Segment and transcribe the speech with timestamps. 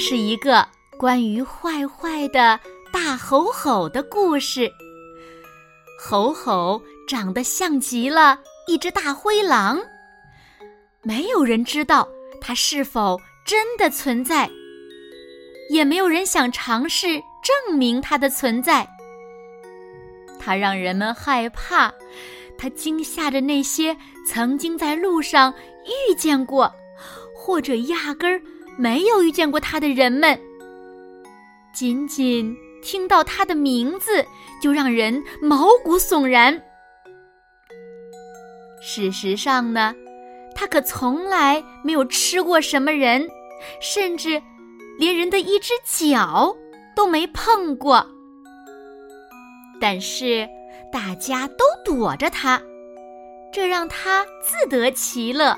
[0.00, 0.66] 是一个
[0.98, 2.58] 关于坏坏的
[2.90, 4.68] 大吼吼的故事。
[6.00, 9.78] 吼吼长得像极了一只大灰狼，
[11.02, 12.08] 没有人知道
[12.40, 14.50] 它是否真的存在，
[15.68, 18.88] 也没有人想尝试证明它的存在。
[20.38, 21.92] 它让人们害怕，
[22.56, 23.94] 它惊吓着那些
[24.26, 25.52] 曾经在路上
[25.84, 26.74] 遇见过，
[27.36, 28.40] 或者压根儿。
[28.78, 30.38] 没有遇见过他的人们，
[31.72, 34.24] 仅仅听到他的名字
[34.62, 36.62] 就让人毛骨悚然。
[38.80, 39.94] 事实上呢，
[40.54, 43.28] 他可从来没有吃过什么人，
[43.80, 44.42] 甚至
[44.98, 46.56] 连人的一只脚
[46.96, 48.06] 都没碰过。
[49.78, 50.48] 但是
[50.90, 52.60] 大家都躲着他，
[53.52, 55.54] 这让他自得其乐，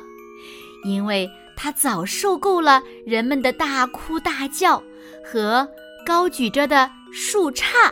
[0.84, 1.30] 因为。
[1.62, 4.82] 他早受够了人们的大哭大叫
[5.24, 5.68] 和
[6.04, 7.88] 高举着的树杈。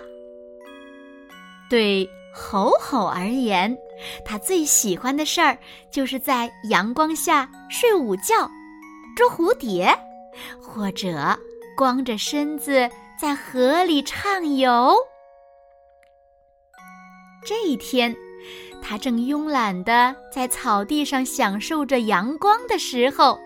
[1.68, 3.78] 对吼吼而言，
[4.24, 5.56] 他最喜欢的事儿
[5.88, 8.50] 就是在阳光下睡午觉、
[9.14, 9.96] 捉蝴蝶，
[10.60, 11.38] 或者
[11.76, 14.96] 光着身子在河里畅游。
[17.46, 18.16] 这一天，
[18.82, 23.38] 他正慵懒地在草地上享受着阳光的时候。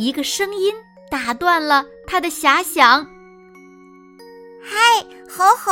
[0.00, 0.72] 一个声音
[1.10, 3.04] 打断了他的遐想。
[4.62, 5.70] 嗨，猴猴！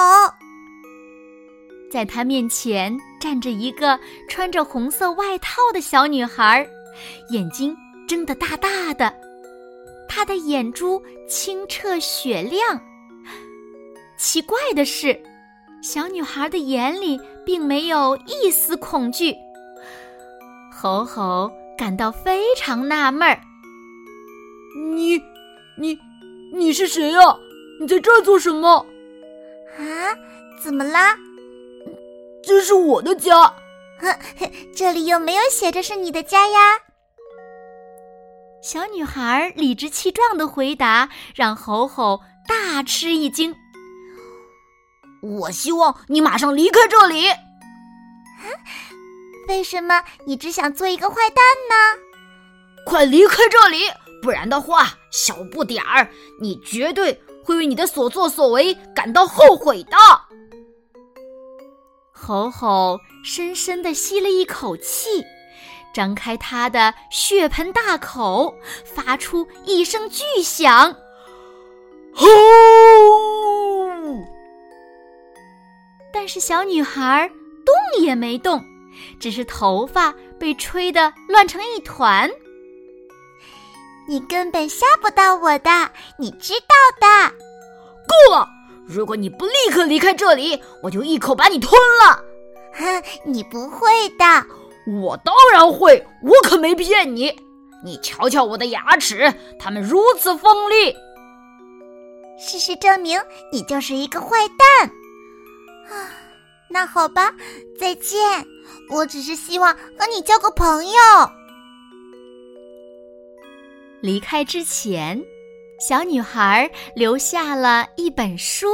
[1.91, 3.99] 在他面前站着一个
[4.29, 6.69] 穿着红色外套的小女孩，
[7.31, 7.75] 眼睛
[8.07, 9.11] 睁得大大的，
[10.07, 12.79] 她的眼珠清澈雪亮。
[14.19, 15.19] 奇怪的是，
[15.83, 19.35] 小女孩的眼里并没有一丝恐惧。
[20.71, 23.41] 猴猴感到非常纳闷儿。
[24.77, 25.23] 你，
[25.79, 25.99] 你，
[26.55, 27.21] 你是谁呀？
[27.81, 28.87] 你在这儿做什么？
[29.79, 30.17] 啊？
[30.63, 31.17] 怎么啦？
[32.43, 33.55] 这是我的家。
[34.75, 36.59] 这里又没有写着是你的家呀。
[38.63, 43.55] 小女孩理直气壮的回答，让吼吼大吃一惊。
[45.23, 47.29] 我希望你马上离开这里。
[49.49, 52.01] 为什么你只想做一个坏蛋呢？
[52.85, 53.85] 快离开这里！
[54.23, 56.09] 不然的话，小不点儿，
[56.41, 59.97] 你绝对会为你的所作所为感到后悔的。
[62.13, 65.25] 吼吼深深地吸了一口气，
[65.95, 70.95] 张开他的血盆大口，发出一声巨响，
[72.13, 72.27] 吼！
[76.13, 77.31] 但是小女孩
[77.65, 78.63] 动也没动，
[79.21, 82.29] 只是头发被吹得乱成一团。
[84.09, 87.35] 你根本吓不到我的，你知道的。
[88.09, 88.49] 够了！
[88.87, 92.25] 如果你不立刻离开这里，我就一口把你吞了。
[92.73, 94.47] 哼，你不会的。
[95.03, 97.31] 我当然会，我可没骗你。
[97.85, 100.97] 你瞧瞧我的牙齿，它们如此锋利。
[102.39, 103.21] 事实证明，
[103.53, 104.91] 你就是一个坏蛋。
[105.91, 106.09] 啊，
[106.71, 107.35] 那好吧，
[107.79, 108.19] 再见。
[108.89, 110.93] 我只是希望和你交个朋友。
[114.01, 115.21] 离开之前，
[115.81, 118.69] 小女孩留下了一本书。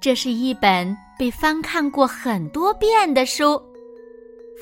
[0.00, 3.62] 这是一本被翻看过很多遍的书，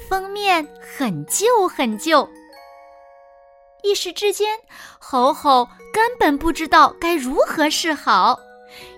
[0.08, 2.28] 封面很旧很旧。
[3.82, 4.48] 一时之间，
[4.98, 8.38] 猴猴根本不知道该如何是好，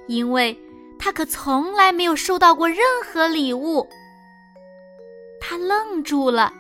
[0.08, 0.58] 因为
[0.98, 3.86] 他可从来没有收到过任何礼物。
[5.40, 6.52] 他愣住了，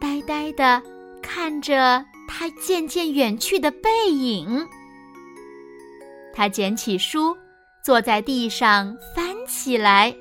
[0.00, 0.82] 呆呆的
[1.22, 2.04] 看着。
[2.34, 4.66] 他渐渐远去的背影。
[6.32, 7.36] 他捡起书，
[7.84, 10.16] 坐在地上翻起来。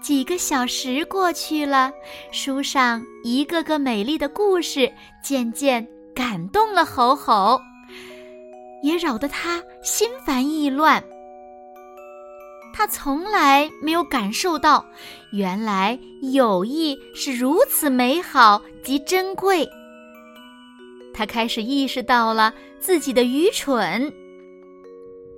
[0.00, 1.92] 几个小时过去了，
[2.30, 4.90] 书上一个个美丽的故事
[5.24, 7.60] 渐渐感动了猴猴，
[8.84, 11.02] 也扰得他心烦意乱。
[12.72, 14.86] 他从来没有感受到，
[15.32, 15.98] 原来
[16.32, 19.68] 友谊是如此美好及珍贵。
[21.22, 24.12] 他开始意识到了自己的愚蠢，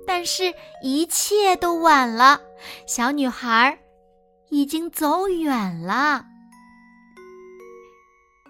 [0.03, 0.51] 但是，
[0.81, 2.41] 一切都晚了。
[2.87, 3.77] 小女孩
[4.49, 6.25] 已经走远了。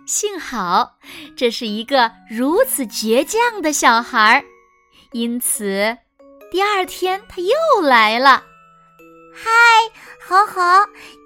[0.07, 0.89] 幸好，
[1.35, 4.41] 这是一个如此倔强的小孩，
[5.11, 5.97] 因此，
[6.49, 8.41] 第二天他又来了。
[9.33, 9.51] 嗨，
[10.25, 10.61] 猴猴，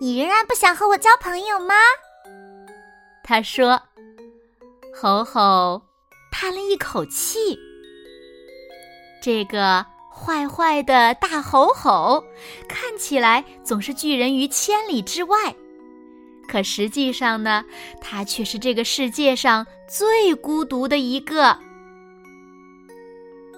[0.01, 1.75] 你仍然不想和我交朋友吗？
[3.23, 3.79] 他说
[4.99, 5.79] ：“猴猴。”
[6.31, 7.57] 叹了一口气。
[9.21, 12.23] 这个坏坏的大吼吼，
[12.67, 15.55] 看起来总是拒人于千里之外，
[16.47, 17.63] 可实际上呢，
[18.01, 21.57] 他却是这个世界上最孤独的一个。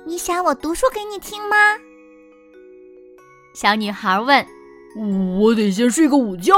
[0.05, 1.55] 你想我读书给你听吗？
[3.53, 4.45] 小女孩问。
[5.39, 6.53] 我得先睡个午觉。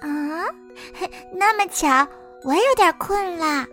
[0.00, 0.46] 啊，
[1.34, 2.06] 那么巧，
[2.44, 3.66] 我有点困了。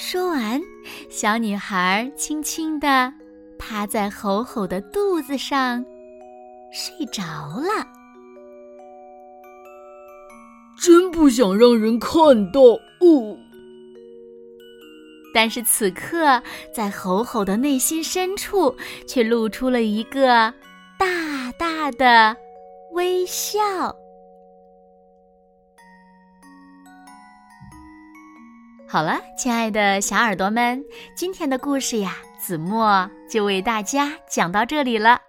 [0.00, 0.62] 说完，
[1.10, 3.12] 小女孩轻轻地
[3.58, 5.84] 趴在吼吼的肚子上，
[6.72, 7.22] 睡着
[7.58, 7.84] 了。
[10.80, 13.36] 真不想让人看到哦。
[15.34, 16.40] 但是此刻，
[16.72, 20.54] 在吼吼的内心深处，却露出了一个
[20.96, 22.36] 大大的
[22.92, 23.97] 微笑。
[28.90, 30.82] 好了，亲爱的小耳朵们，
[31.14, 35.20] 今天的故事呀，子墨就为大家讲到这里了。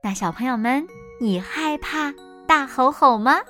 [0.00, 0.86] 那小朋友们，
[1.20, 2.14] 你害怕
[2.46, 3.40] 大吼吼吗？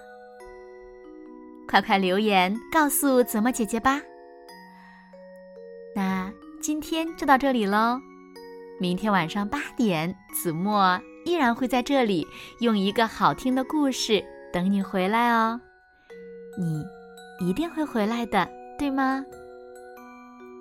[1.69, 4.01] 快快留言告诉子墨姐姐吧。
[5.95, 6.33] 那
[6.63, 8.01] 今天就到这里喽，
[8.81, 12.27] 明天晚上八点，子墨依然会在这里
[12.61, 15.61] 用一个好听的故事等你回来哦。
[16.59, 18.49] 你一定会回来的，
[18.79, 19.23] 对吗？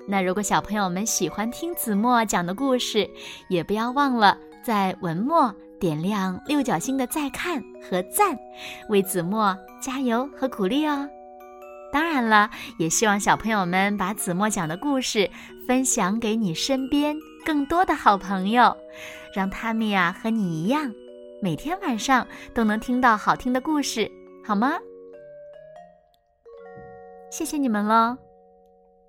[0.07, 3.09] 那如果小朋友们喜欢听子墨讲的故事，
[3.49, 8.37] 也不要忘了在文末点亮六角星的再看和赞，
[8.89, 11.07] 为子墨加油和鼓励哦。
[11.91, 15.29] 当然了，也希望小朋友们把子墨讲的故事
[15.67, 17.15] 分享给你身边
[17.45, 18.75] 更多的好朋友，
[19.35, 20.91] 让他们呀和你一样，
[21.41, 24.09] 每天晚上都能听到好听的故事，
[24.45, 24.73] 好吗？
[27.29, 28.30] 谢谢你们喽。